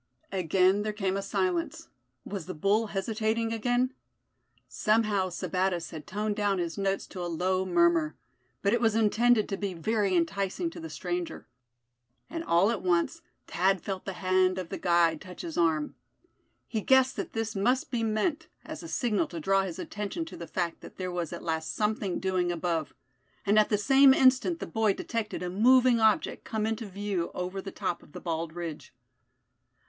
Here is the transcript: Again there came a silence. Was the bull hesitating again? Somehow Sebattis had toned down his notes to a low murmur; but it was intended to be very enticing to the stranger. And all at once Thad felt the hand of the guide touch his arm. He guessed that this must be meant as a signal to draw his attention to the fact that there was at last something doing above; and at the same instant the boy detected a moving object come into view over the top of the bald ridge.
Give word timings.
Again 0.31 0.81
there 0.81 0.93
came 0.93 1.15
a 1.15 1.21
silence. 1.21 1.87
Was 2.25 2.47
the 2.47 2.55
bull 2.55 2.87
hesitating 2.87 3.53
again? 3.53 3.93
Somehow 4.67 5.29
Sebattis 5.29 5.91
had 5.91 6.07
toned 6.07 6.35
down 6.35 6.57
his 6.57 6.75
notes 6.75 7.05
to 7.05 7.23
a 7.23 7.27
low 7.29 7.67
murmur; 7.67 8.15
but 8.63 8.73
it 8.73 8.81
was 8.81 8.95
intended 8.95 9.47
to 9.47 9.57
be 9.57 9.75
very 9.75 10.15
enticing 10.15 10.71
to 10.71 10.79
the 10.79 10.89
stranger. 10.89 11.47
And 12.31 12.43
all 12.43 12.71
at 12.71 12.81
once 12.81 13.21
Thad 13.45 13.79
felt 13.79 14.05
the 14.05 14.13
hand 14.13 14.57
of 14.57 14.69
the 14.69 14.79
guide 14.79 15.21
touch 15.21 15.43
his 15.43 15.55
arm. 15.55 15.93
He 16.67 16.81
guessed 16.81 17.15
that 17.17 17.33
this 17.33 17.55
must 17.55 17.91
be 17.91 18.01
meant 18.01 18.47
as 18.65 18.81
a 18.81 18.87
signal 18.87 19.27
to 19.27 19.39
draw 19.39 19.61
his 19.61 19.77
attention 19.77 20.25
to 20.25 20.35
the 20.35 20.47
fact 20.47 20.81
that 20.81 20.95
there 20.97 21.11
was 21.11 21.31
at 21.31 21.43
last 21.43 21.75
something 21.75 22.19
doing 22.19 22.51
above; 22.51 22.95
and 23.45 23.59
at 23.59 23.69
the 23.69 23.77
same 23.77 24.15
instant 24.15 24.57
the 24.59 24.65
boy 24.65 24.93
detected 24.95 25.43
a 25.43 25.49
moving 25.51 25.99
object 25.99 26.43
come 26.43 26.65
into 26.65 26.87
view 26.87 27.29
over 27.35 27.61
the 27.61 27.69
top 27.71 28.01
of 28.01 28.13
the 28.13 28.19
bald 28.19 28.53
ridge. 28.53 28.95